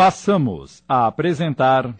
passamos 0.00 0.82
a 0.88 1.06
apresentar. 1.06 1.94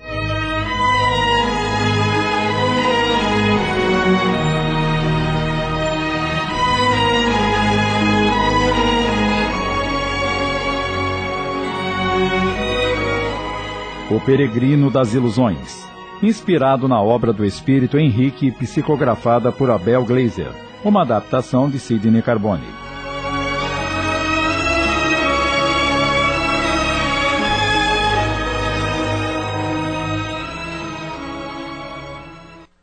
O 14.11 14.19
Peregrino 14.25 14.91
das 14.91 15.13
Ilusões, 15.13 15.87
inspirado 16.23 16.89
na 16.89 17.03
obra 17.03 17.35
do 17.35 17.45
espírito 17.45 17.99
Henrique, 17.99 18.51
psicografada 18.51 19.53
por 19.53 19.71
Abel 19.71 20.07
Glazer, 20.07 20.51
uma 20.83 21.03
adaptação 21.03 21.69
de 21.69 21.79
Sidney 21.79 22.23
Carbone. 22.23 22.90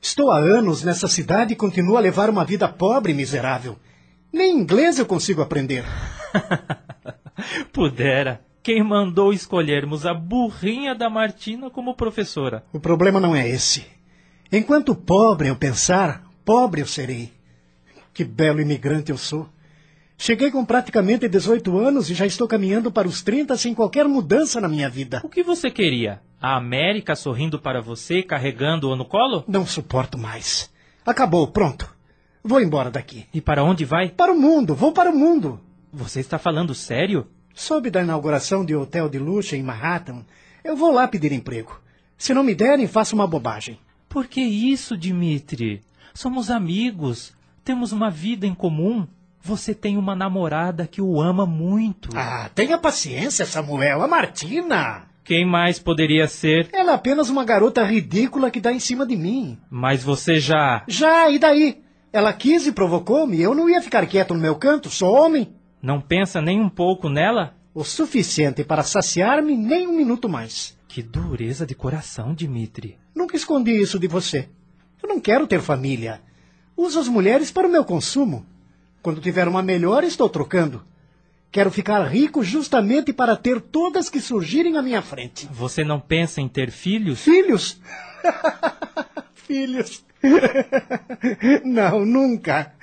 Estou 0.08 0.32
há 0.32 0.38
anos 0.38 0.84
nessa 0.84 1.06
cidade 1.06 1.52
e 1.52 1.56
continuo 1.58 1.98
a 1.98 2.00
levar 2.00 2.30
uma 2.30 2.46
vida 2.46 2.66
pobre 2.66 3.12
e 3.12 3.16
miserável. 3.16 3.78
Nem 4.32 4.58
inglês 4.58 4.98
eu 4.98 5.06
consigo 5.06 5.42
aprender. 5.42 5.84
Pudera. 7.74 8.40
Quem 8.64 8.82
mandou 8.82 9.34
escolhermos 9.34 10.06
a 10.06 10.14
burrinha 10.14 10.96
da 10.96 11.10
Martina 11.10 11.70
como 11.70 11.94
professora? 11.94 12.64
O 12.72 12.80
problema 12.80 13.20
não 13.20 13.36
é 13.36 13.50
esse. 13.50 13.86
Enquanto 14.50 14.96
pobre 14.96 15.50
eu 15.50 15.58
pensar, 15.58 16.24
pobre 16.46 16.82
eu 16.82 16.88
serei. 16.88 17.34
Que 18.14 18.24
belo 18.24 18.62
imigrante 18.62 19.12
eu 19.12 19.18
sou. 19.18 19.50
Cheguei 20.18 20.50
com 20.50 20.64
praticamente 20.64 21.28
18 21.28 21.78
anos 21.78 22.10
e 22.10 22.14
já 22.14 22.26
estou 22.26 22.48
caminhando 22.48 22.90
para 22.90 23.10
os 23.10 23.22
30 23.22 23.58
sem 23.58 23.74
qualquer 23.74 24.08
mudança 24.08 24.62
na 24.62 24.70
minha 24.70 24.90
vida. 24.90 25.20
O 25.26 25.28
que 25.28 25.44
você 25.44 25.70
queria? 25.70 26.22
A 26.40 26.56
América 26.56 27.16
sorrindo 27.16 27.58
para 27.60 27.82
você, 27.82 28.22
carregando-o 28.22 28.96
no 28.96 29.06
colo? 29.06 29.44
Não 29.48 29.66
suporto 29.66 30.18
mais. 30.18 30.72
Acabou, 31.06 31.48
pronto. 31.48 31.92
Vou 32.44 32.62
embora 32.62 32.92
daqui. 32.92 33.26
E 33.34 33.42
para 33.42 33.64
onde 33.64 33.84
vai? 33.84 34.10
Para 34.10 34.32
o 34.32 34.40
mundo, 34.40 34.76
vou 34.76 34.92
para 34.92 35.10
o 35.10 35.18
mundo. 35.18 35.60
Você 35.92 36.20
está 36.20 36.38
falando 36.38 36.76
sério? 36.76 37.28
Soube 37.56 37.90
da 37.90 38.04
inauguração 38.04 38.64
de 38.64 38.76
hotel 38.76 39.10
de 39.10 39.18
luxo 39.18 39.56
em 39.56 39.64
Manhattan. 39.64 40.24
Eu 40.64 40.76
vou 40.76 40.92
lá 40.92 41.08
pedir 41.08 41.32
emprego. 41.32 41.82
Se 42.18 42.34
não 42.34 42.44
me 42.44 42.54
derem, 42.54 42.86
faço 42.86 43.16
uma 43.16 43.26
bobagem. 43.26 43.80
Por 44.08 44.28
que 44.28 44.42
isso, 44.42 44.96
Dimitri? 44.96 45.82
Somos 46.14 46.52
amigos. 46.52 47.34
Temos 47.64 47.92
uma 47.92 48.12
vida 48.12 48.46
em 48.46 48.54
comum. 48.54 49.08
Você 49.42 49.74
tem 49.74 49.98
uma 49.98 50.16
namorada 50.16 50.86
que 50.86 51.02
o 51.02 51.20
ama 51.20 51.48
muito. 51.48 52.10
Ah, 52.16 52.50
tenha 52.54 52.78
paciência, 52.78 53.46
Samuel. 53.46 54.04
A 54.04 54.08
Martina. 54.08 55.07
Quem 55.28 55.46
mais 55.46 55.78
poderia 55.78 56.26
ser? 56.26 56.70
Ela 56.72 56.94
é 56.94 56.96
apenas 56.96 57.30
uma 57.30 57.44
garota 57.44 57.84
ridícula 57.84 58.50
que 58.50 58.62
dá 58.62 58.72
em 58.72 58.80
cima 58.80 59.06
de 59.06 59.18
mim. 59.18 59.60
Mas 59.70 60.02
você 60.02 60.40
já. 60.40 60.86
Já, 60.88 61.30
e 61.30 61.38
daí? 61.38 61.84
Ela 62.14 62.32
quis 62.32 62.66
e 62.66 62.72
provocou-me. 62.72 63.42
Eu 63.42 63.54
não 63.54 63.70
ia 63.70 63.82
ficar 63.82 64.06
quieto 64.06 64.34
no 64.34 64.40
meu 64.40 64.56
canto, 64.56 64.90
sou 64.90 65.14
homem. 65.14 65.54
Não 65.82 66.00
pensa 66.00 66.42
nem 66.42 66.62
um 66.62 66.70
pouco 66.70 67.10
nela? 67.10 67.58
O 67.74 67.84
suficiente 67.84 68.64
para 68.64 68.84
saciar-me 68.84 69.58
nem 69.58 69.86
um 69.86 69.98
minuto 69.98 70.30
mais. 70.30 70.78
Que 70.88 71.04
dureza 71.04 71.66
de 71.66 71.76
coração, 71.76 72.34
Dimitri. 72.34 72.98
Nunca 73.14 73.36
escondi 73.36 73.78
isso 73.78 74.00
de 74.00 74.08
você. 74.08 74.48
Eu 75.04 75.10
não 75.10 75.20
quero 75.20 75.46
ter 75.46 75.60
família. 75.60 76.22
Uso 76.78 77.02
as 77.02 77.10
mulheres 77.10 77.52
para 77.52 77.68
o 77.68 77.72
meu 77.72 77.84
consumo. 77.84 78.46
Quando 79.02 79.20
tiver 79.20 79.50
uma 79.50 79.62
melhor, 79.62 80.06
estou 80.06 80.30
trocando. 80.30 80.86
Quero 81.52 81.72
ficar 81.72 82.04
rico 82.04 82.44
justamente 82.44 83.14
para 83.14 83.36
ter 83.36 83.62
todas 83.62 84.10
que 84.10 84.20
surgirem 84.20 84.78
à 84.78 84.82
minha 84.82 85.02
frente. 85.02 85.48
Você 85.52 85.84
não 85.84 86.00
pensa 86.00 86.42
em 86.42 86.48
ter 86.48 86.72
filhos? 86.72 87.22
Filhos? 87.22 87.80
filhos? 89.34 90.06
não, 91.64 92.06
nunca. 92.06 92.74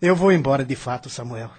Eu 0.00 0.16
vou 0.16 0.32
embora 0.32 0.64
de 0.64 0.74
fato, 0.74 1.08
Samuel. 1.08 1.50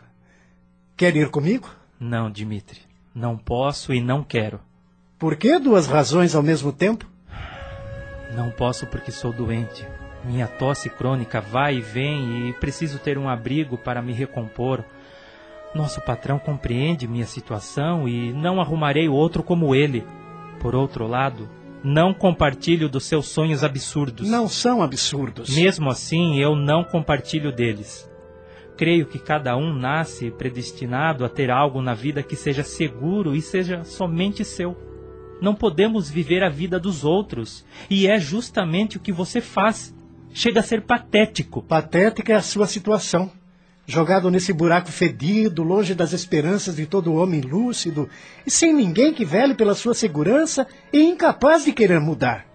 Quer 0.98 1.16
ir 1.16 1.30
comigo? 1.30 1.70
Não, 2.00 2.30
Dimitri. 2.30 2.82
Não 3.14 3.38
posso 3.38 3.94
e 3.94 4.02
não 4.02 4.24
quero. 4.24 4.60
Por 5.18 5.36
que 5.38 5.58
duas 5.58 5.88
razões 5.88 6.36
ao 6.36 6.44
mesmo 6.44 6.74
tempo? 6.74 7.10
Não 8.36 8.52
posso 8.52 8.86
porque 8.88 9.12
sou 9.12 9.32
doente. 9.32 9.88
Minha 10.26 10.48
tosse 10.48 10.90
crônica 10.90 11.40
vai 11.40 11.76
e 11.76 11.82
vem 11.82 12.50
e 12.50 12.54
preciso 12.54 13.00
ter 13.00 13.18
um 13.18 13.30
abrigo 13.30 13.78
para 13.78 14.02
me 14.02 14.12
recompor. 14.12 14.84
Nosso 15.76 16.00
patrão 16.00 16.40
compreende 16.40 17.06
minha 17.06 17.26
situação 17.26 18.08
e 18.08 18.32
não 18.32 18.62
arrumarei 18.62 19.10
outro 19.10 19.44
como 19.44 19.76
ele. 19.76 20.06
Por 20.62 20.74
outro 20.74 21.06
lado, 21.06 21.50
não 21.84 22.14
compartilho 22.14 22.88
dos 22.88 23.04
seus 23.04 23.28
sonhos 23.28 23.62
absurdos. 23.62 24.30
Não 24.30 24.48
são 24.48 24.82
absurdos. 24.82 25.54
Mesmo 25.54 25.90
assim, 25.90 26.40
eu 26.40 26.56
não 26.56 26.86
compartilho 26.86 27.52
deles. 27.52 28.10
Creio 28.78 29.06
que 29.06 29.20
cada 29.20 29.58
um 29.58 29.74
nasce 29.74 30.32
predestinado 30.32 31.26
a 31.26 31.30
ter 31.30 31.52
algo 31.52 31.82
na 31.82 31.94
vida 31.94 32.24
que 32.24 32.38
seja 32.38 32.64
seguro 32.64 33.36
e 33.36 33.42
seja 33.42 33.84
somente 33.84 34.46
seu. 34.46 34.78
Não 35.42 35.54
podemos 35.54 36.10
viver 36.10 36.42
a 36.42 36.50
vida 36.50 36.80
dos 36.80 37.04
outros, 37.04 37.66
e 37.90 38.08
é 38.08 38.18
justamente 38.18 38.96
o 38.96 39.00
que 39.02 39.12
você 39.12 39.42
faz. 39.42 39.94
Chega 40.34 40.62
a 40.62 40.64
ser 40.64 40.82
patético. 40.82 41.62
Patética 41.62 42.32
é 42.32 42.36
a 42.38 42.42
sua 42.42 42.66
situação. 42.66 43.30
Jogado 43.88 44.32
nesse 44.32 44.52
buraco 44.52 44.92
fedido, 44.92 45.62
longe 45.62 45.94
das 45.94 46.12
esperanças 46.12 46.76
de 46.76 46.88
todo 46.88 47.14
homem 47.14 47.42
lúcido, 47.42 48.10
e 48.46 48.50
sem 48.50 48.74
ninguém 48.74 49.14
que 49.14 49.24
vele 49.24 49.54
pela 49.54 49.76
sua 49.76 49.94
segurança 49.94 50.66
e 50.92 51.04
incapaz 51.04 51.66
de 51.66 51.72
querer 51.72 52.00
mudar. 52.00 52.48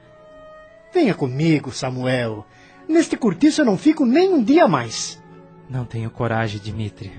Venha 0.92 1.14
comigo, 1.14 1.70
Samuel. 1.70 2.44
Neste 2.88 3.16
cortiço 3.16 3.60
eu 3.60 3.64
não 3.64 3.78
fico 3.78 4.04
nem 4.04 4.28
um 4.32 4.42
dia 4.42 4.66
mais. 4.66 5.22
Não 5.68 5.84
tenho 5.84 6.10
coragem, 6.10 6.60
Dimitri. 6.60 7.12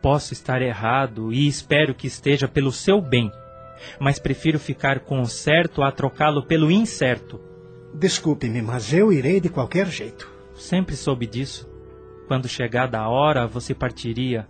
Posso 0.00 0.32
estar 0.32 0.62
errado 0.62 1.32
e 1.32 1.48
espero 1.48 1.92
que 1.92 2.06
esteja 2.06 2.46
pelo 2.46 2.70
seu 2.70 3.00
bem, 3.00 3.28
mas 3.98 4.20
prefiro 4.20 4.60
ficar 4.60 5.00
com 5.00 5.20
o 5.20 5.26
certo 5.26 5.82
a 5.82 5.90
trocá-lo 5.90 6.46
pelo 6.46 6.70
incerto. 6.70 7.40
Desculpe-me, 7.92 8.62
mas 8.62 8.92
eu 8.92 9.12
irei 9.12 9.40
de 9.40 9.48
qualquer 9.48 9.88
jeito. 9.88 10.30
Sempre 10.54 10.94
soube 10.94 11.26
disso. 11.26 11.68
Quando 12.28 12.46
chegada 12.46 12.98
a 12.98 13.08
hora, 13.08 13.46
você 13.46 13.74
partiria. 13.74 14.46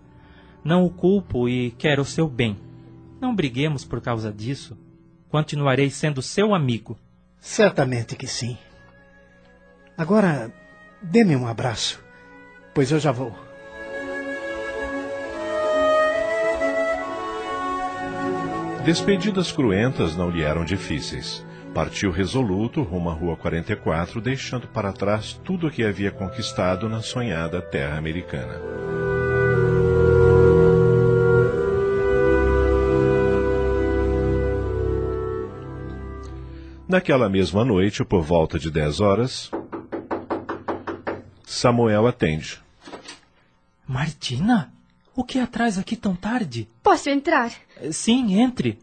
Não 0.64 0.84
o 0.84 0.90
culpo 0.90 1.48
e 1.48 1.70
quero 1.78 2.02
o 2.02 2.04
seu 2.04 2.28
bem. 2.28 2.58
Não 3.20 3.32
briguemos 3.32 3.84
por 3.84 4.00
causa 4.00 4.32
disso. 4.32 4.76
Continuarei 5.28 5.88
sendo 5.88 6.20
seu 6.20 6.52
amigo. 6.52 6.98
Certamente 7.38 8.16
que 8.16 8.26
sim. 8.26 8.58
Agora, 9.96 10.52
dê-me 11.00 11.36
um 11.36 11.46
abraço, 11.46 12.02
pois 12.74 12.90
eu 12.90 12.98
já 12.98 13.12
vou. 13.12 13.32
Despedidas 18.84 19.52
cruentas 19.52 20.16
não 20.16 20.30
lhe 20.30 20.42
eram 20.42 20.64
difíceis. 20.64 21.46
Partiu 21.74 22.10
resoluto 22.10 22.82
rumo 22.82 23.10
à 23.10 23.12
Rua 23.12 23.36
44, 23.36 24.20
deixando 24.20 24.66
para 24.68 24.92
trás 24.92 25.34
tudo 25.44 25.68
o 25.68 25.70
que 25.70 25.84
havia 25.84 26.10
conquistado 26.10 26.88
na 26.88 27.02
sonhada 27.02 27.60
terra 27.60 27.96
americana. 27.96 28.60
Naquela 36.88 37.28
mesma 37.28 37.66
noite, 37.66 38.02
por 38.02 38.22
volta 38.22 38.58
de 38.58 38.70
10 38.70 39.00
horas, 39.00 39.50
Samuel 41.44 42.06
atende. 42.06 42.62
Martina? 43.86 44.72
O 45.14 45.22
que 45.22 45.38
atrás 45.38 45.76
aqui 45.76 45.96
tão 45.96 46.14
tarde? 46.14 46.66
Posso 46.82 47.10
entrar? 47.10 47.52
Sim, 47.90 48.40
entre. 48.40 48.78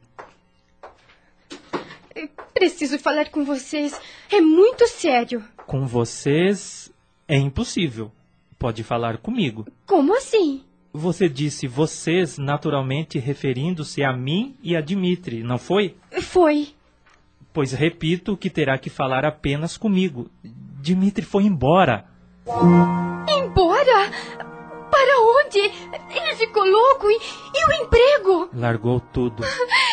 Preciso 2.66 2.98
falar 2.98 3.30
com 3.30 3.46
vocês. 3.46 4.02
É 4.32 4.42
muito 4.42 4.88
sério. 4.88 5.46
Com 5.68 5.86
vocês 5.86 6.92
é 7.28 7.38
impossível. 7.38 8.12
Pode 8.58 8.82
falar 8.82 9.20
comigo. 9.20 9.68
Como 9.86 10.18
assim? 10.18 10.64
Você 10.92 11.30
disse 11.30 11.68
vocês, 11.68 12.40
naturalmente 12.40 13.20
referindo-se 13.20 14.04
a 14.04 14.12
mim 14.12 14.56
e 14.64 14.76
a 14.76 14.82
Dimitri, 14.82 15.44
não 15.44 15.60
foi? 15.60 15.96
Foi. 16.24 16.70
Pois 17.54 17.72
repito 17.72 18.36
que 18.36 18.50
terá 18.50 18.80
que 18.80 18.90
falar 18.90 19.26
apenas 19.26 19.78
comigo. 19.78 20.28
Dimitri 20.82 21.24
foi 21.24 21.44
embora. 21.44 22.06
Embora? 23.30 24.10
Para 24.90 25.22
onde? 25.22 25.60
Ele 25.60 26.36
ficou 26.36 26.66
louco 26.66 27.12
e, 27.12 27.20
e 27.54 27.66
o 27.68 27.84
emprego? 27.86 28.50
Largou 28.56 29.00
tudo. 29.00 29.44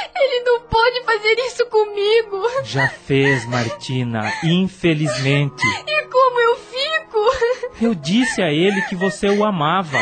Pode 0.73 1.05
fazer 1.05 1.39
isso 1.41 1.67
comigo. 1.67 2.43
Já 2.65 2.89
fez, 2.89 3.45
Martina, 3.45 4.33
infelizmente. 4.43 5.63
E 5.87 6.07
como 6.07 6.41
eu 6.41 6.57
fico? 6.57 7.83
Eu 7.83 7.95
disse 7.95 8.41
a 8.41 8.51
ele 8.51 8.81
que 8.83 8.97
você 8.97 9.29
o 9.29 9.45
amava. 9.45 9.99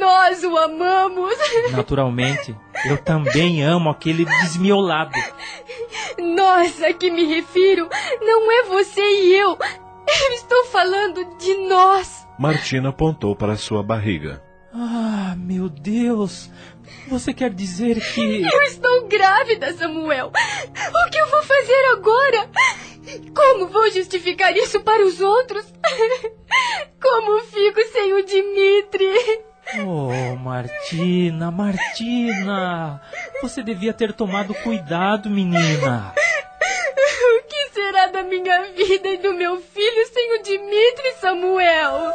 Nós 0.00 0.42
o 0.42 0.56
amamos. 0.58 1.34
Naturalmente, 1.70 2.56
eu 2.84 2.98
também 2.98 3.62
amo 3.62 3.90
aquele 3.90 4.24
desmiolado. 4.24 5.14
Nós 6.18 6.82
a 6.82 6.92
que 6.92 7.12
me 7.12 7.24
refiro 7.24 7.88
não 8.20 8.50
é 8.50 8.64
você 8.64 9.00
e 9.00 9.36
eu. 9.36 9.56
Eu 10.26 10.32
estou 10.32 10.64
falando 10.64 11.24
de 11.38 11.54
nós. 11.68 12.26
Martina 12.36 12.88
apontou 12.88 13.36
para 13.36 13.56
sua 13.56 13.84
barriga. 13.84 14.42
Ah, 14.74 15.34
meu 15.36 15.68
Deus! 15.68 16.50
Você 17.08 17.32
quer 17.32 17.50
dizer 17.50 18.00
que. 18.00 18.42
Eu 18.42 18.62
estou 18.62 19.06
grávida, 19.08 19.72
Samuel! 19.74 20.28
O 20.28 21.10
que 21.10 21.18
eu 21.18 21.28
vou 21.30 21.42
fazer 21.42 21.84
agora? 21.92 22.50
Como 23.34 23.68
vou 23.68 23.90
justificar 23.90 24.54
isso 24.56 24.80
para 24.80 25.04
os 25.04 25.20
outros? 25.20 25.64
Como 27.00 27.40
fico 27.40 27.80
sem 27.92 28.12
o 28.14 28.24
Dimitri? 28.24 29.08
Oh, 29.84 30.36
Martina, 30.36 31.50
Martina! 31.50 33.00
Você 33.42 33.62
devia 33.62 33.92
ter 33.92 34.12
tomado 34.12 34.54
cuidado, 34.54 35.28
menina! 35.30 36.14
O 37.20 37.42
que 37.48 37.70
será 37.72 38.06
da 38.08 38.22
minha 38.22 38.64
vida 38.72 39.08
e 39.08 39.18
do 39.18 39.34
meu 39.34 39.60
filho 39.60 40.06
sem 40.12 40.38
o 40.38 40.42
Dimitri, 40.42 41.12
Samuel? 41.20 42.12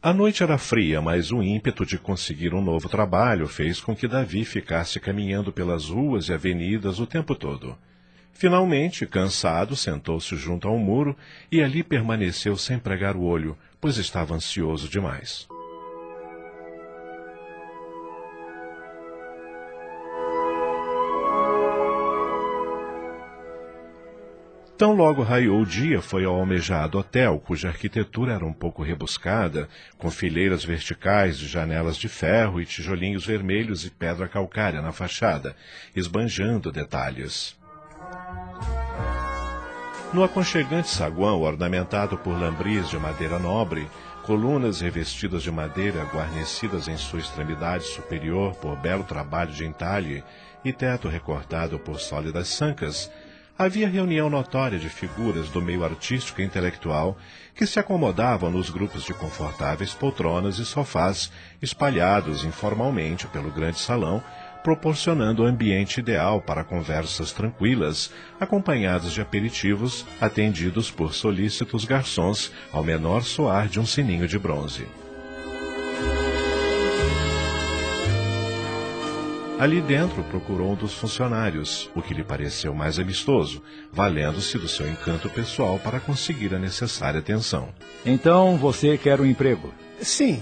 A 0.00 0.12
noite 0.12 0.44
era 0.44 0.56
fria, 0.56 1.02
mas 1.02 1.32
o 1.32 1.42
ímpeto 1.42 1.84
de 1.84 1.98
conseguir 1.98 2.54
um 2.54 2.62
novo 2.62 2.88
trabalho 2.88 3.48
fez 3.48 3.80
com 3.80 3.96
que 3.96 4.06
Davi 4.06 4.44
ficasse 4.44 5.00
caminhando 5.00 5.52
pelas 5.52 5.86
ruas 5.88 6.28
e 6.28 6.32
avenidas 6.32 7.00
o 7.00 7.06
tempo 7.06 7.34
todo. 7.34 7.76
Finalmente, 8.32 9.04
cansado, 9.04 9.74
sentou-se 9.74 10.36
junto 10.36 10.68
ao 10.68 10.78
muro 10.78 11.16
e 11.50 11.60
ali 11.60 11.82
permaneceu 11.82 12.56
sem 12.56 12.78
pregar 12.78 13.16
o 13.16 13.24
olho, 13.24 13.58
pois 13.80 13.96
estava 13.96 14.36
ansioso 14.36 14.88
demais. 14.88 15.48
Tão 24.78 24.92
logo 24.92 25.24
raiou 25.24 25.62
o 25.62 25.66
dia, 25.66 26.00
foi 26.00 26.24
ao 26.24 26.36
almejado 26.36 27.00
hotel, 27.00 27.40
cuja 27.40 27.66
arquitetura 27.66 28.34
era 28.34 28.46
um 28.46 28.52
pouco 28.52 28.80
rebuscada, 28.80 29.68
com 29.98 30.08
fileiras 30.08 30.64
verticais 30.64 31.36
de 31.36 31.48
janelas 31.48 31.96
de 31.96 32.08
ferro 32.08 32.60
e 32.60 32.64
tijolinhos 32.64 33.26
vermelhos 33.26 33.84
e 33.84 33.90
pedra 33.90 34.28
calcária 34.28 34.80
na 34.80 34.92
fachada, 34.92 35.56
esbanjando 35.96 36.70
detalhes. 36.70 37.58
No 40.12 40.22
aconchegante 40.22 40.88
saguão, 40.88 41.42
ornamentado 41.42 42.16
por 42.16 42.38
lambris 42.38 42.88
de 42.88 42.98
madeira 42.98 43.36
nobre, 43.36 43.84
colunas 44.22 44.80
revestidas 44.80 45.42
de 45.42 45.50
madeira 45.50 46.04
guarnecidas 46.04 46.86
em 46.86 46.96
sua 46.96 47.18
extremidade 47.18 47.82
superior 47.82 48.54
por 48.54 48.76
belo 48.76 49.02
trabalho 49.02 49.50
de 49.50 49.66
entalhe 49.66 50.22
e 50.64 50.72
teto 50.72 51.08
recortado 51.08 51.80
por 51.80 51.98
sólidas 51.98 52.46
sancas, 52.46 53.10
havia 53.58 53.88
reunião 53.88 54.30
notória 54.30 54.78
de 54.78 54.88
figuras 54.88 55.48
do 55.48 55.60
meio 55.60 55.84
artístico 55.84 56.40
e 56.40 56.44
intelectual 56.44 57.18
que 57.56 57.66
se 57.66 57.80
acomodavam 57.80 58.50
nos 58.52 58.70
grupos 58.70 59.02
de 59.02 59.12
confortáveis 59.12 59.92
poltronas 59.92 60.60
e 60.60 60.64
sofás 60.64 61.32
espalhados 61.60 62.44
informalmente 62.44 63.26
pelo 63.26 63.50
grande 63.50 63.80
salão, 63.80 64.22
proporcionando 64.62 65.42
o 65.42 65.46
ambiente 65.46 65.98
ideal 65.98 66.40
para 66.40 66.62
conversas 66.62 67.32
tranquilas, 67.32 68.12
acompanhadas 68.38 69.12
de 69.12 69.20
aperitivos 69.20 70.06
atendidos 70.20 70.88
por 70.88 71.12
solícitos 71.12 71.84
garçons 71.84 72.52
ao 72.72 72.84
menor 72.84 73.24
soar 73.24 73.66
de 73.66 73.80
um 73.80 73.86
sininho 73.86 74.28
de 74.28 74.38
bronze. 74.38 74.86
Ali 79.58 79.80
dentro 79.80 80.22
procurou 80.22 80.70
um 80.70 80.76
dos 80.76 80.94
funcionários, 80.94 81.90
o 81.92 82.00
que 82.00 82.14
lhe 82.14 82.22
pareceu 82.22 82.72
mais 82.72 82.96
amistoso, 83.00 83.60
valendo-se 83.92 84.56
do 84.56 84.68
seu 84.68 84.88
encanto 84.88 85.28
pessoal 85.28 85.80
para 85.80 85.98
conseguir 85.98 86.54
a 86.54 86.60
necessária 86.60 87.18
atenção. 87.18 87.70
Então 88.06 88.56
você 88.56 88.96
quer 88.96 89.20
um 89.20 89.26
emprego? 89.26 89.74
Sim. 90.00 90.40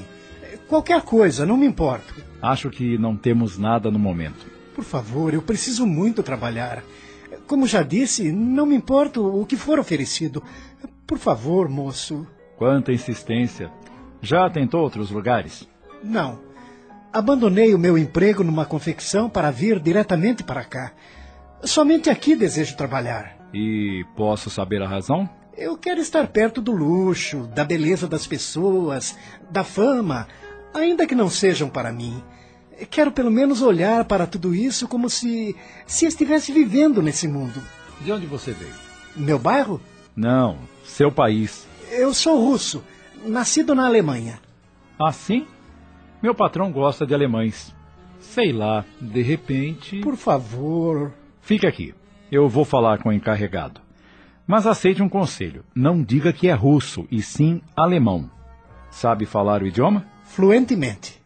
Qualquer 0.68 1.00
coisa, 1.00 1.46
não 1.46 1.56
me 1.56 1.64
importo. 1.64 2.14
Acho 2.42 2.68
que 2.68 2.98
não 2.98 3.16
temos 3.16 3.56
nada 3.56 3.90
no 3.90 3.98
momento. 3.98 4.46
Por 4.74 4.84
favor, 4.84 5.32
eu 5.32 5.40
preciso 5.40 5.86
muito 5.86 6.22
trabalhar. 6.22 6.84
Como 7.46 7.66
já 7.66 7.82
disse, 7.82 8.30
não 8.30 8.66
me 8.66 8.76
importo 8.76 9.26
o 9.26 9.46
que 9.46 9.56
for 9.56 9.78
oferecido. 9.78 10.42
Por 11.06 11.16
favor, 11.16 11.70
moço. 11.70 12.26
Quanta 12.58 12.92
insistência. 12.92 13.70
Já 14.20 14.50
tentou 14.50 14.82
outros 14.82 15.10
lugares? 15.10 15.66
Não. 16.04 16.45
Abandonei 17.16 17.72
o 17.72 17.78
meu 17.78 17.96
emprego 17.96 18.44
numa 18.44 18.66
confecção 18.66 19.26
para 19.30 19.50
vir 19.50 19.80
diretamente 19.80 20.44
para 20.44 20.62
cá. 20.62 20.92
Somente 21.62 22.10
aqui 22.10 22.36
desejo 22.36 22.76
trabalhar. 22.76 23.38
E 23.54 24.04
posso 24.14 24.50
saber 24.50 24.82
a 24.82 24.86
razão? 24.86 25.26
Eu 25.56 25.78
quero 25.78 25.98
estar 25.98 26.26
perto 26.26 26.60
do 26.60 26.72
luxo, 26.72 27.46
da 27.54 27.64
beleza 27.64 28.06
das 28.06 28.26
pessoas, 28.26 29.16
da 29.50 29.64
fama, 29.64 30.28
ainda 30.74 31.06
que 31.06 31.14
não 31.14 31.30
sejam 31.30 31.70
para 31.70 31.90
mim. 31.90 32.22
Quero 32.90 33.10
pelo 33.10 33.30
menos 33.30 33.62
olhar 33.62 34.04
para 34.04 34.26
tudo 34.26 34.54
isso 34.54 34.86
como 34.86 35.08
se 35.08 35.56
se 35.86 36.04
estivesse 36.04 36.52
vivendo 36.52 37.00
nesse 37.00 37.26
mundo. 37.26 37.62
De 38.02 38.12
onde 38.12 38.26
você 38.26 38.52
veio? 38.52 38.74
Meu 39.16 39.38
bairro? 39.38 39.80
Não, 40.14 40.58
seu 40.84 41.10
país. 41.10 41.66
Eu 41.90 42.12
sou 42.12 42.38
russo, 42.38 42.84
nascido 43.24 43.74
na 43.74 43.86
Alemanha. 43.86 44.38
Ah, 45.00 45.12
sim? 45.12 45.46
Meu 46.26 46.34
patrão 46.34 46.72
gosta 46.72 47.06
de 47.06 47.14
alemães. 47.14 47.72
Sei 48.18 48.50
lá, 48.52 48.84
de 49.00 49.22
repente. 49.22 50.00
Por 50.00 50.16
favor. 50.16 51.12
Fique 51.40 51.64
aqui. 51.64 51.94
Eu 52.32 52.48
vou 52.48 52.64
falar 52.64 52.98
com 52.98 53.10
o 53.10 53.12
encarregado. 53.12 53.80
Mas 54.44 54.66
aceite 54.66 55.00
um 55.00 55.08
conselho. 55.08 55.64
Não 55.72 56.02
diga 56.02 56.32
que 56.32 56.48
é 56.48 56.52
russo, 56.52 57.06
e 57.12 57.22
sim 57.22 57.62
alemão. 57.76 58.28
Sabe 58.90 59.24
falar 59.24 59.62
o 59.62 59.68
idioma? 59.68 60.04
Fluentemente. 60.24 61.22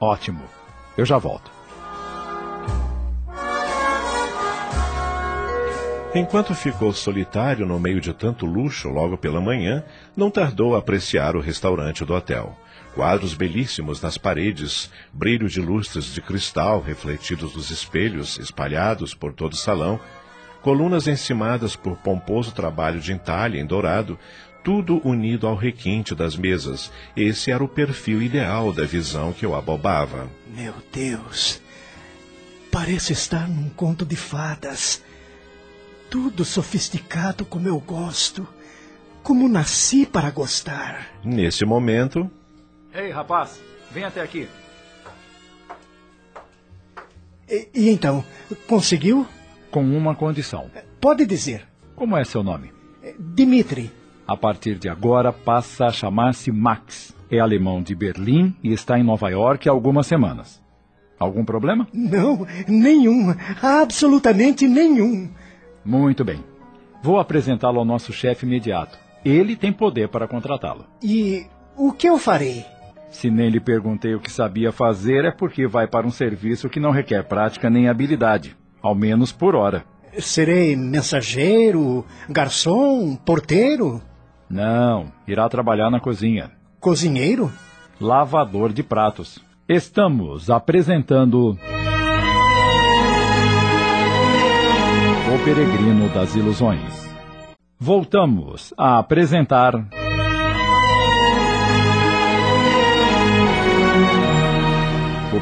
Ótimo. 0.00 0.44
Eu 0.96 1.04
já 1.04 1.18
volto. 1.18 1.50
Enquanto 6.14 6.54
ficou 6.54 6.90
solitário 6.94 7.66
no 7.66 7.78
meio 7.78 8.00
de 8.00 8.14
tanto 8.14 8.46
luxo 8.46 8.88
logo 8.88 9.18
pela 9.18 9.42
manhã, 9.42 9.84
não 10.16 10.30
tardou 10.30 10.74
a 10.74 10.78
apreciar 10.78 11.36
o 11.36 11.40
restaurante 11.40 12.02
do 12.02 12.14
hotel. 12.14 12.56
Quadros 12.94 13.32
belíssimos 13.32 14.02
nas 14.02 14.18
paredes, 14.18 14.90
brilho 15.12 15.48
de 15.48 15.60
lustres 15.60 16.12
de 16.12 16.20
cristal 16.20 16.80
refletidos 16.80 17.52
dos 17.52 17.70
espelhos 17.70 18.38
espalhados 18.38 19.14
por 19.14 19.32
todo 19.32 19.54
o 19.54 19.56
salão, 19.56 19.98
colunas 20.60 21.08
encimadas 21.08 21.74
por 21.74 21.96
pomposo 21.96 22.52
trabalho 22.52 23.00
de 23.00 23.12
entalhe 23.12 23.58
em 23.58 23.64
dourado, 23.64 24.18
tudo 24.62 25.00
unido 25.06 25.46
ao 25.46 25.56
requinte 25.56 26.14
das 26.14 26.36
mesas. 26.36 26.92
Esse 27.16 27.50
era 27.50 27.64
o 27.64 27.68
perfil 27.68 28.22
ideal 28.22 28.72
da 28.72 28.84
visão 28.84 29.32
que 29.32 29.44
eu 29.44 29.54
abobava. 29.54 30.28
Meu 30.54 30.74
Deus! 30.92 31.60
Parece 32.70 33.12
estar 33.12 33.48
num 33.48 33.68
conto 33.70 34.04
de 34.04 34.16
fadas. 34.16 35.02
Tudo 36.08 36.44
sofisticado 36.44 37.44
como 37.44 37.68
eu 37.68 37.80
gosto. 37.80 38.46
Como 39.22 39.48
nasci 39.48 40.06
para 40.06 40.30
gostar. 40.30 41.08
Nesse 41.24 41.64
momento. 41.64 42.30
Ei, 42.94 43.10
rapaz, 43.10 43.62
vem 43.90 44.04
até 44.04 44.20
aqui. 44.20 44.46
E, 47.48 47.68
e 47.74 47.88
então, 47.90 48.24
conseguiu? 48.66 49.26
Com 49.70 49.82
uma 49.82 50.14
condição. 50.14 50.70
Pode 51.00 51.24
dizer. 51.24 51.66
Como 51.96 52.16
é 52.16 52.24
seu 52.24 52.42
nome? 52.42 52.70
Dimitri. 53.18 53.90
A 54.26 54.36
partir 54.36 54.78
de 54.78 54.88
agora 54.88 55.32
passa 55.32 55.86
a 55.86 55.92
chamar-se 55.92 56.52
Max. 56.52 57.14
É 57.30 57.38
alemão 57.38 57.82
de 57.82 57.94
Berlim 57.94 58.54
e 58.62 58.72
está 58.72 58.98
em 58.98 59.02
Nova 59.02 59.30
York 59.30 59.66
há 59.68 59.72
algumas 59.72 60.06
semanas. 60.06 60.62
Algum 61.18 61.44
problema? 61.44 61.88
Não, 61.94 62.46
nenhum. 62.68 63.34
Absolutamente 63.62 64.68
nenhum. 64.68 65.30
Muito 65.82 66.24
bem. 66.24 66.44
Vou 67.02 67.18
apresentá-lo 67.18 67.78
ao 67.78 67.84
nosso 67.84 68.12
chefe 68.12 68.44
imediato. 68.44 68.98
Ele 69.24 69.56
tem 69.56 69.72
poder 69.72 70.08
para 70.08 70.28
contratá-lo. 70.28 70.84
E 71.02 71.46
o 71.76 71.92
que 71.92 72.08
eu 72.08 72.18
farei? 72.18 72.64
Se 73.12 73.30
nem 73.30 73.50
lhe 73.50 73.60
perguntei 73.60 74.14
o 74.14 74.20
que 74.20 74.32
sabia 74.32 74.72
fazer, 74.72 75.24
é 75.24 75.30
porque 75.30 75.66
vai 75.66 75.86
para 75.86 76.06
um 76.06 76.10
serviço 76.10 76.68
que 76.68 76.80
não 76.80 76.90
requer 76.90 77.22
prática 77.22 77.70
nem 77.70 77.88
habilidade, 77.88 78.56
ao 78.82 78.94
menos 78.94 79.30
por 79.30 79.54
hora. 79.54 79.84
Serei 80.18 80.74
mensageiro, 80.74 82.04
garçom, 82.28 83.14
porteiro? 83.14 84.02
Não, 84.48 85.12
irá 85.28 85.48
trabalhar 85.48 85.90
na 85.90 86.00
cozinha. 86.00 86.50
Cozinheiro? 86.80 87.52
Lavador 88.00 88.72
de 88.72 88.82
pratos. 88.82 89.38
Estamos 89.68 90.50
apresentando. 90.50 91.56
O 95.32 95.44
Peregrino 95.44 96.08
das 96.08 96.34
Ilusões. 96.34 97.08
Voltamos 97.78 98.74
a 98.76 98.98
apresentar. 98.98 100.01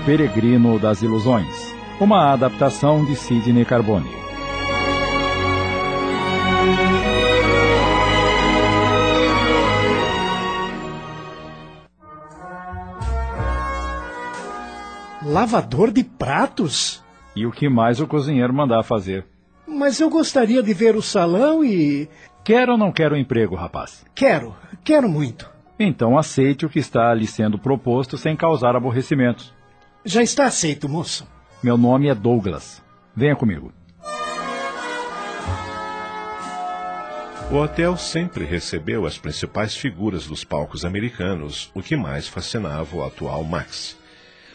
Peregrino 0.04 0.78
das 0.78 1.02
Ilusões, 1.02 1.74
uma 2.00 2.32
adaptação 2.32 3.04
de 3.04 3.14
Sidney 3.14 3.66
Carbone. 3.66 4.08
Lavador 15.22 15.92
de 15.92 16.02
pratos? 16.02 17.04
E 17.36 17.44
o 17.44 17.52
que 17.52 17.68
mais 17.68 18.00
o 18.00 18.06
cozinheiro 18.06 18.54
mandar 18.54 18.82
fazer? 18.82 19.26
Mas 19.68 20.00
eu 20.00 20.08
gostaria 20.08 20.62
de 20.62 20.72
ver 20.72 20.96
o 20.96 21.02
salão 21.02 21.62
e. 21.62 22.08
Quer 22.42 22.70
ou 22.70 22.78
não 22.78 22.90
quer 22.90 23.12
o 23.12 23.16
emprego, 23.16 23.54
rapaz? 23.54 24.02
Quero, 24.14 24.56
quero 24.82 25.10
muito. 25.10 25.48
Então 25.78 26.18
aceite 26.18 26.64
o 26.64 26.70
que 26.70 26.78
está 26.78 27.12
lhe 27.12 27.26
sendo 27.26 27.58
proposto 27.58 28.16
sem 28.16 28.34
causar 28.34 28.74
aborrecimentos. 28.74 29.59
Já 30.04 30.22
está 30.22 30.46
aceito, 30.46 30.88
moço. 30.88 31.26
Meu 31.62 31.76
nome 31.76 32.08
é 32.08 32.14
Douglas. 32.14 32.82
Venha 33.14 33.36
comigo. 33.36 33.72
O 37.50 37.56
hotel 37.56 37.96
sempre 37.96 38.44
recebeu 38.44 39.04
as 39.04 39.18
principais 39.18 39.76
figuras 39.76 40.26
dos 40.26 40.42
palcos 40.42 40.84
americanos, 40.84 41.70
o 41.74 41.82
que 41.82 41.96
mais 41.96 42.26
fascinava 42.26 42.96
o 42.96 43.04
atual 43.04 43.44
Max. 43.44 43.98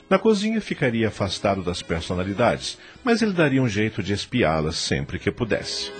Na 0.10 0.18
cozinha 0.18 0.62
ficaria 0.62 1.10
afastado 1.10 1.62
das 1.62 1.82
personalidades, 1.82 2.80
mas 3.04 3.22
ele 3.22 3.34
daria 3.34 3.62
um 3.62 3.68
jeito 3.68 4.02
de 4.02 4.14
espiá-las 4.14 4.78
sempre 4.78 5.20
que 5.20 5.30
pudesse. 5.30 5.92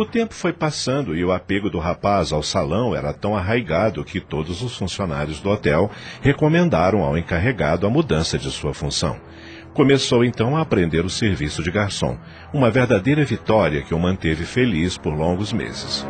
O 0.00 0.06
tempo 0.06 0.32
foi 0.32 0.50
passando 0.50 1.14
e 1.14 1.22
o 1.22 1.30
apego 1.30 1.68
do 1.68 1.78
rapaz 1.78 2.32
ao 2.32 2.42
salão 2.42 2.96
era 2.96 3.12
tão 3.12 3.36
arraigado 3.36 4.02
que 4.02 4.18
todos 4.18 4.62
os 4.62 4.74
funcionários 4.74 5.40
do 5.40 5.50
hotel 5.50 5.90
recomendaram 6.22 7.02
ao 7.02 7.18
encarregado 7.18 7.86
a 7.86 7.90
mudança 7.90 8.38
de 8.38 8.50
sua 8.50 8.72
função. 8.72 9.20
Começou 9.74 10.24
então 10.24 10.56
a 10.56 10.62
aprender 10.62 11.04
o 11.04 11.10
serviço 11.10 11.62
de 11.62 11.70
garçom, 11.70 12.16
uma 12.50 12.70
verdadeira 12.70 13.22
vitória 13.26 13.82
que 13.82 13.92
o 13.92 13.98
manteve 13.98 14.46
feliz 14.46 14.96
por 14.96 15.12
longos 15.12 15.52
meses. 15.52 16.06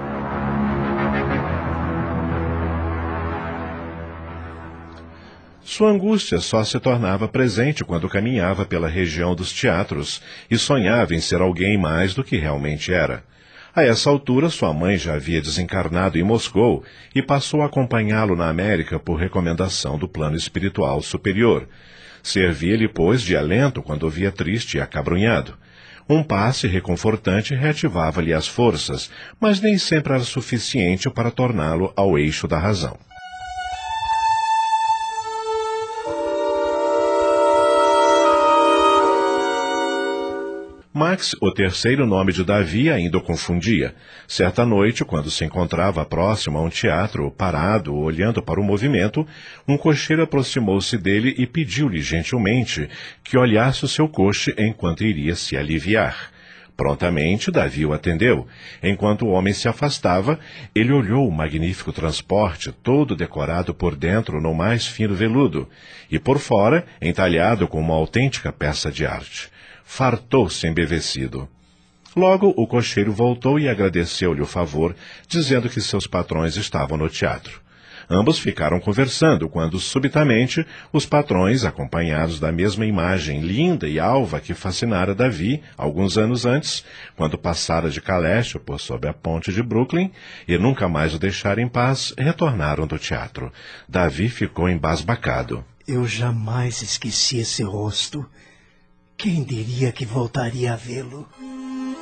Sua 5.62 5.90
angústia 5.90 6.38
só 6.38 6.62
se 6.62 6.78
tornava 6.78 7.26
presente 7.26 7.84
quando 7.84 8.08
caminhava 8.08 8.64
pela 8.64 8.86
região 8.86 9.34
dos 9.34 9.52
teatros 9.52 10.22
e 10.48 10.56
sonhava 10.56 11.12
em 11.12 11.20
ser 11.20 11.40
alguém 11.40 11.76
mais 11.76 12.14
do 12.14 12.22
que 12.22 12.36
realmente 12.36 12.92
era. 12.92 13.28
A 13.74 13.84
essa 13.84 14.10
altura, 14.10 14.50
sua 14.50 14.72
mãe 14.72 14.98
já 14.98 15.14
havia 15.14 15.40
desencarnado 15.40 16.18
em 16.18 16.24
Moscou 16.24 16.82
e 17.14 17.22
passou 17.22 17.62
a 17.62 17.66
acompanhá-lo 17.66 18.34
na 18.34 18.48
América 18.48 18.98
por 18.98 19.14
recomendação 19.14 19.96
do 19.96 20.08
plano 20.08 20.36
espiritual 20.36 21.00
superior. 21.00 21.68
Servia-lhe, 22.20 22.88
pois, 22.88 23.22
de 23.22 23.36
alento 23.36 23.80
quando 23.80 24.06
o 24.06 24.10
via 24.10 24.32
triste 24.32 24.76
e 24.76 24.80
acabrunhado. 24.80 25.56
Um 26.08 26.24
passe 26.24 26.66
reconfortante 26.66 27.54
reativava-lhe 27.54 28.34
as 28.34 28.48
forças, 28.48 29.08
mas 29.38 29.60
nem 29.60 29.78
sempre 29.78 30.14
era 30.14 30.24
suficiente 30.24 31.08
para 31.08 31.30
torná-lo 31.30 31.92
ao 31.94 32.18
eixo 32.18 32.48
da 32.48 32.58
razão. 32.58 32.98
Max, 41.00 41.34
o 41.40 41.50
terceiro 41.50 42.04
nome 42.04 42.30
de 42.30 42.44
Davi, 42.44 42.90
ainda 42.90 43.16
o 43.16 43.22
confundia. 43.22 43.94
Certa 44.28 44.66
noite, 44.66 45.02
quando 45.02 45.30
se 45.30 45.42
encontrava 45.46 46.04
próximo 46.04 46.58
a 46.58 46.62
um 46.62 46.68
teatro, 46.68 47.30
parado, 47.30 47.96
olhando 47.96 48.42
para 48.42 48.60
o 48.60 48.62
movimento, 48.62 49.26
um 49.66 49.78
cocheiro 49.78 50.22
aproximou-se 50.22 50.98
dele 50.98 51.34
e 51.38 51.46
pediu-lhe 51.46 52.02
gentilmente 52.02 52.86
que 53.24 53.38
olhasse 53.38 53.82
o 53.82 53.88
seu 53.88 54.06
coche 54.06 54.54
enquanto 54.58 55.02
iria 55.02 55.34
se 55.34 55.56
aliviar. 55.56 56.32
Prontamente, 56.76 57.50
Davi 57.50 57.86
o 57.86 57.94
atendeu. 57.94 58.46
Enquanto 58.82 59.24
o 59.24 59.30
homem 59.30 59.54
se 59.54 59.68
afastava, 59.68 60.38
ele 60.74 60.92
olhou 60.92 61.26
o 61.26 61.32
magnífico 61.32 61.94
transporte, 61.94 62.72
todo 62.72 63.16
decorado 63.16 63.72
por 63.72 63.96
dentro 63.96 64.38
no 64.38 64.52
mais 64.52 64.86
fino 64.86 65.14
veludo, 65.14 65.66
e 66.10 66.18
por 66.18 66.38
fora, 66.38 66.84
entalhado 67.00 67.66
com 67.66 67.80
uma 67.80 67.94
autêntica 67.94 68.52
peça 68.52 68.92
de 68.92 69.06
arte 69.06 69.50
fartou-se 69.92 70.68
embevecido. 70.68 71.48
Logo, 72.14 72.54
o 72.56 72.64
cocheiro 72.64 73.12
voltou 73.12 73.58
e 73.58 73.68
agradeceu-lhe 73.68 74.40
o 74.40 74.46
favor, 74.46 74.94
dizendo 75.26 75.68
que 75.68 75.80
seus 75.80 76.06
patrões 76.06 76.56
estavam 76.56 76.96
no 76.96 77.08
teatro. 77.08 77.60
Ambos 78.08 78.38
ficaram 78.38 78.78
conversando 78.78 79.48
quando, 79.48 79.80
subitamente, 79.80 80.64
os 80.92 81.06
patrões, 81.06 81.64
acompanhados 81.64 82.38
da 82.38 82.52
mesma 82.52 82.86
imagem 82.86 83.40
linda 83.40 83.88
e 83.88 83.98
alva 83.98 84.38
que 84.38 84.54
fascinara 84.54 85.12
Davi 85.12 85.60
alguns 85.76 86.16
anos 86.16 86.46
antes, 86.46 86.84
quando 87.16 87.36
passara 87.36 87.90
de 87.90 88.00
Caleste 88.00 88.60
por 88.60 88.78
sob 88.78 89.08
a 89.08 89.12
ponte 89.12 89.52
de 89.52 89.60
Brooklyn 89.60 90.12
e 90.46 90.56
nunca 90.56 90.88
mais 90.88 91.14
o 91.14 91.18
deixara 91.18 91.60
em 91.60 91.68
paz, 91.68 92.14
retornaram 92.16 92.86
do 92.86 92.96
teatro. 92.96 93.52
Davi 93.88 94.28
ficou 94.28 94.68
embasbacado. 94.68 95.64
Eu 95.86 96.06
jamais 96.06 96.80
esqueci 96.80 97.38
esse 97.38 97.64
rosto. 97.64 98.24
Quem 99.20 99.42
diria 99.42 99.92
que 99.92 100.06
voltaria 100.06 100.72
a 100.72 100.76
vê-lo? 100.76 101.28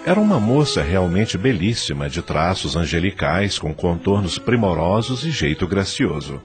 Era 0.06 0.20
uma 0.20 0.38
moça 0.38 0.84
realmente 0.84 1.36
belíssima, 1.36 2.08
de 2.08 2.22
traços 2.22 2.76
angelicais, 2.76 3.58
com 3.58 3.74
contornos 3.74 4.38
primorosos 4.38 5.24
e 5.24 5.32
jeito 5.32 5.66
gracioso. 5.66 6.40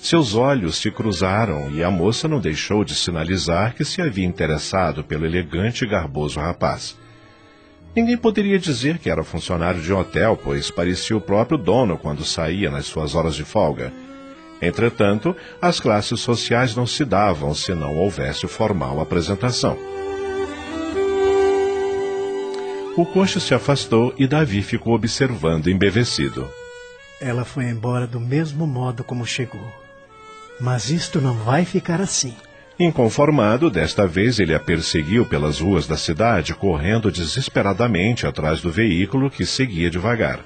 Seus 0.00 0.34
olhos 0.34 0.78
se 0.78 0.90
cruzaram 0.90 1.70
e 1.74 1.84
a 1.84 1.90
moça 1.90 2.26
não 2.26 2.40
deixou 2.40 2.84
de 2.84 2.94
sinalizar 2.94 3.74
que 3.74 3.84
se 3.84 4.00
havia 4.00 4.24
interessado 4.24 5.04
pelo 5.04 5.26
elegante 5.26 5.84
e 5.84 5.86
garboso 5.86 6.40
rapaz. 6.40 6.96
Ninguém 7.94 8.16
poderia 8.16 8.58
dizer 8.58 8.96
que 8.96 9.10
era 9.10 9.22
funcionário 9.22 9.82
de 9.82 9.92
um 9.92 9.98
hotel, 9.98 10.40
pois 10.42 10.70
parecia 10.70 11.14
o 11.14 11.20
próprio 11.20 11.58
dono 11.58 11.98
quando 11.98 12.24
saía 12.24 12.70
nas 12.70 12.86
suas 12.86 13.14
horas 13.14 13.34
de 13.34 13.44
folga. 13.44 13.92
Entretanto, 14.62 15.36
as 15.60 15.80
classes 15.80 16.18
sociais 16.20 16.74
não 16.74 16.86
se 16.86 17.04
davam 17.04 17.54
se 17.54 17.74
não 17.74 17.94
houvesse 17.94 18.48
formal 18.48 19.02
apresentação. 19.02 19.76
O 22.96 23.04
coxo 23.04 23.40
se 23.40 23.52
afastou 23.52 24.14
e 24.16 24.24
Davi 24.24 24.62
ficou 24.62 24.94
observando 24.94 25.68
embevecido. 25.68 26.48
Ela 27.20 27.44
foi 27.44 27.64
embora 27.64 28.06
do 28.06 28.20
mesmo 28.20 28.68
modo 28.68 29.02
como 29.02 29.26
chegou. 29.26 29.66
Mas 30.60 30.90
isto 30.90 31.20
não 31.20 31.34
vai 31.34 31.64
ficar 31.64 32.00
assim. 32.00 32.36
Inconformado, 32.78 33.68
desta 33.68 34.06
vez 34.06 34.38
ele 34.38 34.54
a 34.54 34.60
perseguiu 34.60 35.26
pelas 35.26 35.58
ruas 35.58 35.88
da 35.88 35.96
cidade, 35.96 36.54
correndo 36.54 37.10
desesperadamente 37.10 38.28
atrás 38.28 38.60
do 38.60 38.70
veículo 38.70 39.28
que 39.28 39.44
seguia 39.44 39.90
devagar. 39.90 40.40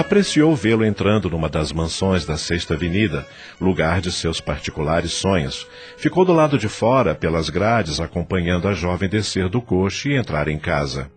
Apreciou 0.00 0.54
vê-lo 0.54 0.84
entrando 0.84 1.30
numa 1.30 1.48
das 1.48 1.72
mansões 1.72 2.24
da 2.24 2.36
Sexta 2.36 2.74
Avenida, 2.74 3.26
lugar 3.60 4.00
de 4.00 4.12
seus 4.12 4.40
particulares 4.40 5.12
sonhos. 5.12 5.66
Ficou 5.96 6.24
do 6.24 6.32
lado 6.32 6.58
de 6.58 6.68
fora, 6.68 7.14
pelas 7.14 7.50
grades, 7.50 8.00
acompanhando 8.00 8.68
a 8.68 8.72
jovem 8.72 9.08
descer 9.08 9.48
do 9.48 9.60
coche 9.60 10.10
e 10.10 10.16
entrar 10.16 10.48
em 10.48 10.58
casa. 10.58 11.10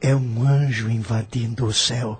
É 0.00 0.14
um 0.14 0.46
anjo 0.46 0.90
invadindo 0.90 1.66
o 1.66 1.72
céu. 1.72 2.18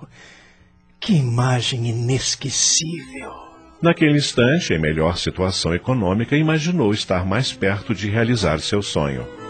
Que 0.99 1.14
imagem 1.14 1.88
inesquecível! 1.88 3.30
Naquele 3.80 4.16
instante, 4.16 4.73
em 4.73 4.80
melhor 4.80 5.18
situação 5.18 5.75
econômica, 5.75 6.37
imaginou 6.37 6.92
estar 6.92 7.26
mais 7.26 7.52
perto 7.52 7.94
de 7.94 8.08
realizar 8.08 8.58
seu 8.61 8.80
sonho. 8.80 9.45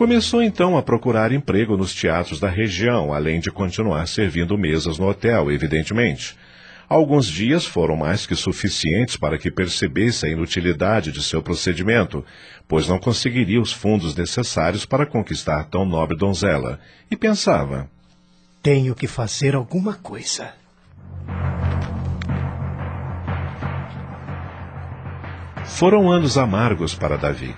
Começou 0.00 0.42
então 0.42 0.78
a 0.78 0.82
procurar 0.82 1.30
emprego 1.30 1.76
nos 1.76 1.94
teatros 1.94 2.40
da 2.40 2.48
região, 2.48 3.12
além 3.12 3.38
de 3.38 3.50
continuar 3.50 4.08
servindo 4.08 4.56
mesas 4.56 4.96
no 4.98 5.06
hotel, 5.06 5.52
evidentemente. 5.52 6.38
Alguns 6.88 7.26
dias 7.26 7.66
foram 7.66 7.98
mais 7.98 8.24
que 8.24 8.34
suficientes 8.34 9.18
para 9.18 9.36
que 9.36 9.50
percebesse 9.50 10.24
a 10.24 10.30
inutilidade 10.30 11.12
de 11.12 11.22
seu 11.22 11.42
procedimento, 11.42 12.24
pois 12.66 12.88
não 12.88 12.98
conseguiria 12.98 13.60
os 13.60 13.74
fundos 13.74 14.16
necessários 14.16 14.86
para 14.86 15.04
conquistar 15.04 15.64
tão 15.64 15.84
nobre 15.84 16.16
donzela, 16.16 16.80
e 17.10 17.14
pensava: 17.14 17.86
Tenho 18.62 18.94
que 18.94 19.06
fazer 19.06 19.54
alguma 19.54 19.92
coisa. 19.96 20.54
Foram 25.66 26.10
anos 26.10 26.38
amargos 26.38 26.94
para 26.94 27.18
Davi. 27.18 27.54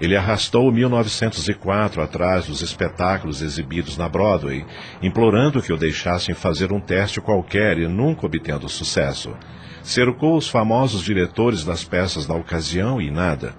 Ele 0.00 0.16
arrastou 0.16 0.72
1904 0.72 2.02
atrás 2.02 2.46
dos 2.46 2.62
espetáculos 2.62 3.42
exibidos 3.42 3.98
na 3.98 4.08
Broadway, 4.08 4.64
implorando 5.02 5.60
que 5.60 5.72
o 5.72 5.76
deixassem 5.76 6.34
fazer 6.34 6.72
um 6.72 6.80
teste 6.80 7.20
qualquer 7.20 7.78
e 7.78 7.86
nunca 7.86 8.24
obtendo 8.24 8.66
sucesso. 8.68 9.36
Cercou 9.82 10.38
os 10.38 10.48
famosos 10.48 11.02
diretores 11.02 11.64
das 11.64 11.84
peças 11.84 12.26
da 12.26 12.34
ocasião 12.34 13.00
e 13.00 13.10
nada. 13.10 13.54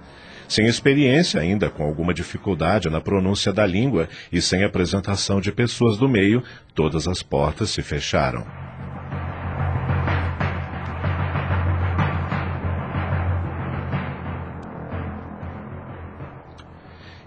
Sem 0.48 0.66
experiência, 0.66 1.40
ainda 1.40 1.70
com 1.70 1.84
alguma 1.84 2.12
dificuldade 2.12 2.90
na 2.90 3.00
pronúncia 3.00 3.52
da 3.52 3.64
língua 3.64 4.08
e 4.30 4.42
sem 4.42 4.64
apresentação 4.64 5.40
de 5.40 5.52
pessoas 5.52 5.96
do 5.96 6.08
meio, 6.08 6.42
todas 6.74 7.06
as 7.06 7.22
portas 7.22 7.70
se 7.70 7.82
fecharam. 7.82 8.61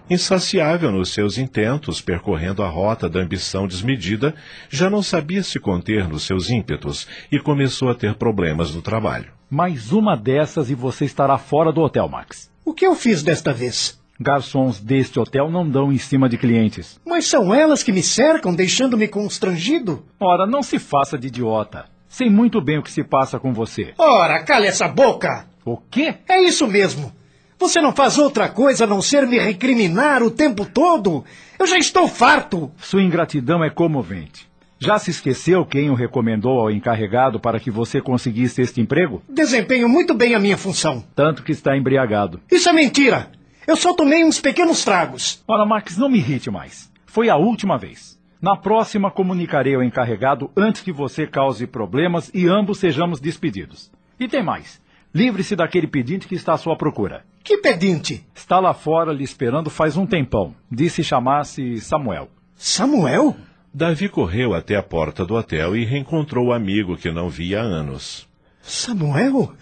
Insaciável 0.08 0.92
nos 0.92 1.12
seus 1.12 1.36
intentos, 1.36 2.00
percorrendo 2.00 2.62
a 2.62 2.68
rota 2.68 3.08
da 3.08 3.18
ambição 3.18 3.66
desmedida, 3.66 4.36
já 4.70 4.88
não 4.88 5.02
sabia 5.02 5.42
se 5.42 5.58
conter 5.58 6.08
nos 6.08 6.22
seus 6.22 6.48
ímpetos 6.48 7.08
e 7.30 7.40
começou 7.40 7.90
a 7.90 7.94
ter 7.94 8.14
problemas 8.14 8.72
no 8.72 8.80
trabalho. 8.80 9.32
Mais 9.50 9.90
uma 9.90 10.16
dessas 10.16 10.70
e 10.70 10.76
você 10.76 11.04
estará 11.04 11.36
fora 11.38 11.72
do 11.72 11.80
hotel, 11.80 12.08
Max. 12.08 12.48
O 12.64 12.72
que 12.72 12.86
eu 12.86 12.94
fiz 12.94 13.24
desta 13.24 13.52
vez? 13.52 14.00
Garçons 14.20 14.78
deste 14.78 15.18
hotel 15.18 15.50
não 15.50 15.68
dão 15.68 15.92
em 15.92 15.98
cima 15.98 16.28
de 16.28 16.38
clientes. 16.38 17.00
Mas 17.04 17.26
são 17.26 17.52
elas 17.52 17.82
que 17.82 17.92
me 17.92 18.02
cercam, 18.02 18.54
deixando-me 18.54 19.08
constrangido. 19.08 20.04
Ora, 20.20 20.46
não 20.46 20.62
se 20.62 20.78
faça 20.78 21.18
de 21.18 21.26
idiota. 21.26 21.86
Sei 22.08 22.30
muito 22.30 22.60
bem 22.60 22.78
o 22.78 22.82
que 22.82 22.92
se 22.92 23.02
passa 23.02 23.40
com 23.40 23.52
você. 23.52 23.92
Ora, 23.98 24.42
cale 24.44 24.68
essa 24.68 24.86
boca! 24.86 25.46
O 25.64 25.76
quê? 25.76 26.14
É 26.28 26.40
isso 26.40 26.64
mesmo. 26.68 27.12
Você 27.58 27.80
não 27.80 27.92
faz 27.92 28.18
outra 28.18 28.48
coisa 28.48 28.84
a 28.84 28.86
não 28.86 29.00
ser 29.00 29.26
me 29.26 29.38
recriminar 29.38 30.22
o 30.22 30.30
tempo 30.30 30.66
todo? 30.66 31.24
Eu 31.58 31.66
já 31.66 31.78
estou 31.78 32.06
farto. 32.06 32.70
Sua 32.76 33.02
ingratidão 33.02 33.64
é 33.64 33.70
comovente. 33.70 34.46
Já 34.78 34.98
se 34.98 35.10
esqueceu 35.10 35.64
quem 35.64 35.88
o 35.88 35.94
recomendou 35.94 36.60
ao 36.60 36.70
encarregado 36.70 37.40
para 37.40 37.58
que 37.58 37.70
você 37.70 37.98
conseguisse 37.98 38.60
este 38.60 38.78
emprego? 38.80 39.22
Desempenho 39.26 39.88
muito 39.88 40.12
bem 40.12 40.34
a 40.34 40.38
minha 40.38 40.58
função. 40.58 41.02
Tanto 41.14 41.42
que 41.42 41.52
está 41.52 41.74
embriagado. 41.74 42.40
Isso 42.50 42.68
é 42.68 42.72
mentira. 42.74 43.30
Eu 43.66 43.74
só 43.74 43.94
tomei 43.94 44.22
uns 44.22 44.38
pequenos 44.38 44.84
tragos. 44.84 45.42
Ora, 45.48 45.64
Max, 45.64 45.96
não 45.96 46.10
me 46.10 46.18
irrite 46.18 46.50
mais. 46.50 46.92
Foi 47.06 47.30
a 47.30 47.36
última 47.36 47.78
vez. 47.78 48.16
Na 48.40 48.54
próxima, 48.54 49.10
comunicarei 49.10 49.74
ao 49.74 49.82
encarregado 49.82 50.50
antes 50.54 50.82
que 50.82 50.92
você 50.92 51.26
cause 51.26 51.66
problemas 51.66 52.30
e 52.34 52.46
ambos 52.46 52.78
sejamos 52.78 53.18
despedidos. 53.18 53.90
E 54.20 54.28
tem 54.28 54.42
mais. 54.42 54.78
Livre-se 55.14 55.56
daquele 55.56 55.86
pedinte 55.86 56.28
que 56.28 56.34
está 56.34 56.52
à 56.52 56.58
sua 56.58 56.76
procura. 56.76 57.24
Que 57.46 57.58
pedinte? 57.58 58.26
Está 58.34 58.58
lá 58.58 58.74
fora 58.74 59.12
lhe 59.12 59.22
esperando 59.22 59.70
faz 59.70 59.96
um 59.96 60.04
tempão. 60.04 60.52
Disse 60.68 61.04
chamar-se 61.04 61.80
Samuel. 61.80 62.28
Samuel? 62.56 63.36
Davi 63.72 64.08
correu 64.08 64.52
até 64.52 64.74
a 64.74 64.82
porta 64.82 65.24
do 65.24 65.36
hotel 65.36 65.76
e 65.76 65.84
reencontrou 65.84 66.48
o 66.48 66.52
amigo 66.52 66.96
que 66.96 67.12
não 67.12 67.28
via 67.28 67.60
há 67.60 67.62
anos. 67.62 68.28
Samuel? 68.60 69.52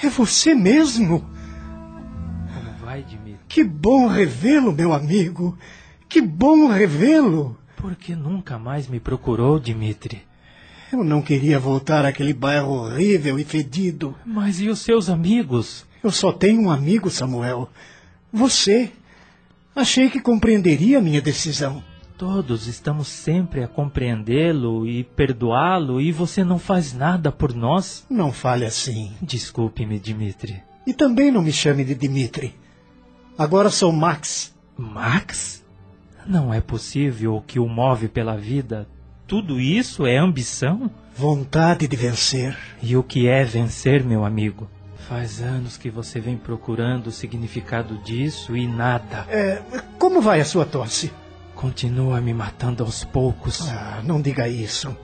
É 0.00 0.08
você 0.08 0.54
mesmo? 0.54 1.28
Como 2.54 2.72
vai, 2.84 3.02
Dimitri? 3.02 3.40
Que 3.48 3.64
bom 3.64 4.06
revê-lo, 4.06 4.70
meu 4.70 4.92
amigo. 4.92 5.58
Que 6.08 6.20
bom 6.20 6.68
revê-lo. 6.68 7.58
Por 7.76 7.96
que 7.96 8.14
nunca 8.14 8.60
mais 8.60 8.86
me 8.86 9.00
procurou, 9.00 9.58
Dimitri? 9.58 10.22
Eu 10.92 11.02
não 11.02 11.20
queria 11.20 11.58
voltar 11.58 12.04
àquele 12.06 12.32
bairro 12.32 12.74
horrível 12.74 13.40
e 13.40 13.44
fedido. 13.44 14.14
Mas 14.24 14.60
e 14.60 14.68
os 14.68 14.78
seus 14.78 15.10
amigos? 15.10 15.84
Eu 16.02 16.10
só 16.10 16.32
tenho 16.32 16.62
um 16.62 16.70
amigo, 16.70 17.10
Samuel. 17.10 17.68
Você. 18.32 18.90
Achei 19.74 20.10
que 20.10 20.20
compreenderia 20.20 20.98
a 20.98 21.02
minha 21.02 21.22
decisão. 21.22 21.82
Todos 22.18 22.66
estamos 22.66 23.08
sempre 23.08 23.64
a 23.64 23.68
compreendê-lo 23.68 24.86
e 24.86 25.02
perdoá-lo 25.02 26.00
e 26.00 26.12
você 26.12 26.44
não 26.44 26.58
faz 26.58 26.92
nada 26.92 27.32
por 27.32 27.54
nós? 27.54 28.06
Não 28.08 28.30
fale 28.30 28.64
assim. 28.64 29.12
Desculpe-me, 29.20 29.98
Dimitri. 29.98 30.62
E 30.86 30.92
também 30.92 31.30
não 31.30 31.42
me 31.42 31.52
chame 31.52 31.84
de 31.84 31.94
Dimitri. 31.94 32.54
Agora 33.36 33.70
sou 33.70 33.90
Max. 33.92 34.54
Max? 34.76 35.64
Não 36.26 36.52
é 36.52 36.60
possível 36.60 37.36
o 37.36 37.42
que 37.42 37.58
o 37.58 37.66
move 37.66 38.08
pela 38.08 38.36
vida. 38.36 38.86
Tudo 39.26 39.60
isso 39.60 40.06
é 40.06 40.16
ambição? 40.16 40.90
Vontade 41.16 41.88
de 41.88 41.96
vencer. 41.96 42.56
E 42.82 42.96
o 42.96 43.02
que 43.02 43.26
é 43.26 43.42
vencer, 43.44 44.04
meu 44.04 44.24
amigo? 44.24 44.68
Faz 45.12 45.42
anos 45.42 45.76
que 45.76 45.90
você 45.90 46.18
vem 46.18 46.38
procurando 46.38 47.08
o 47.08 47.12
significado 47.12 47.98
disso 47.98 48.56
e 48.56 48.66
nada. 48.66 49.26
É, 49.28 49.60
como 49.98 50.22
vai 50.22 50.40
a 50.40 50.44
sua 50.44 50.64
tosse? 50.64 51.12
Continua 51.54 52.18
me 52.18 52.32
matando 52.32 52.82
aos 52.82 53.04
poucos. 53.04 53.68
Ah, 53.68 54.00
não 54.02 54.22
diga 54.22 54.48
isso. 54.48 54.96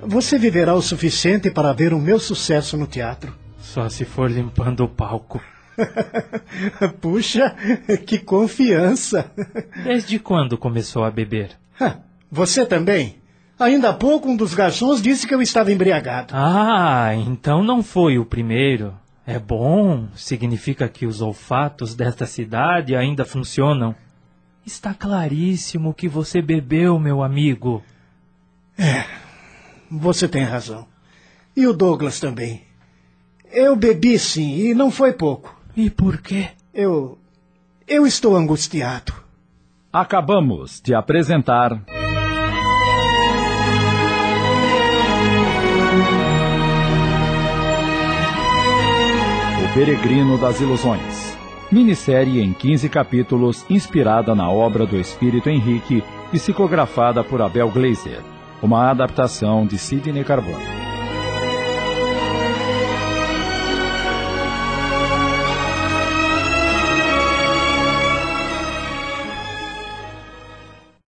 Você 0.00 0.38
viverá 0.38 0.76
o 0.76 0.80
suficiente 0.80 1.50
para 1.50 1.72
ver 1.72 1.92
o 1.92 1.98
meu 1.98 2.20
sucesso 2.20 2.76
no 2.76 2.86
teatro. 2.86 3.34
Só 3.58 3.88
se 3.88 4.04
for 4.04 4.30
limpando 4.30 4.84
o 4.84 4.88
palco. 4.88 5.42
Puxa, 7.02 7.56
que 8.06 8.20
confiança. 8.20 9.28
Desde 9.82 10.20
quando 10.20 10.56
começou 10.56 11.02
a 11.02 11.10
beber? 11.10 11.50
Você 12.30 12.64
também? 12.64 13.16
Ainda 13.58 13.88
há 13.88 13.92
pouco 13.92 14.28
um 14.28 14.36
dos 14.36 14.54
garçons 14.54 15.02
disse 15.02 15.26
que 15.26 15.34
eu 15.34 15.42
estava 15.42 15.72
embriagado. 15.72 16.32
Ah, 16.32 17.10
então 17.12 17.60
não 17.64 17.82
foi 17.82 18.20
o 18.20 18.24
primeiro. 18.24 18.94
É 19.30 19.38
bom, 19.38 20.08
significa 20.14 20.88
que 20.88 21.04
os 21.04 21.20
olfatos 21.20 21.94
desta 21.94 22.24
cidade 22.24 22.96
ainda 22.96 23.26
funcionam. 23.26 23.94
Está 24.64 24.94
claríssimo 24.94 25.92
que 25.92 26.08
você 26.08 26.40
bebeu, 26.40 26.98
meu 26.98 27.22
amigo. 27.22 27.82
É, 28.78 29.04
você 29.90 30.26
tem 30.26 30.44
razão. 30.44 30.86
E 31.54 31.66
o 31.66 31.74
Douglas 31.74 32.18
também. 32.18 32.62
Eu 33.52 33.76
bebi 33.76 34.18
sim, 34.18 34.60
e 34.60 34.72
não 34.72 34.90
foi 34.90 35.12
pouco. 35.12 35.54
E 35.76 35.90
por 35.90 36.22
quê? 36.22 36.48
Eu. 36.72 37.18
Eu 37.86 38.06
estou 38.06 38.34
angustiado. 38.34 39.12
Acabamos 39.92 40.80
de 40.80 40.94
apresentar. 40.94 41.84
Peregrino 49.78 50.36
das 50.36 50.60
Ilusões. 50.60 51.38
Minissérie 51.70 52.42
em 52.42 52.52
15 52.52 52.88
capítulos, 52.88 53.64
inspirada 53.70 54.34
na 54.34 54.50
obra 54.50 54.84
do 54.84 54.96
Espírito 54.96 55.48
Henrique, 55.48 56.02
psicografada 56.32 57.22
por 57.22 57.40
Abel 57.40 57.70
Gleiser. 57.70 58.20
Uma 58.60 58.90
adaptação 58.90 59.64
de 59.64 59.78
Sidney 59.78 60.24
Carbone. 60.24 60.77